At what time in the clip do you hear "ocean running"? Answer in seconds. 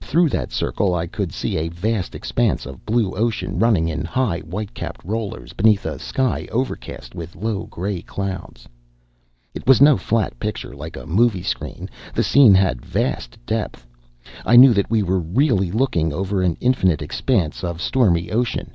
3.14-3.86